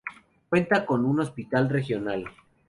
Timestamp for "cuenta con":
0.49-1.05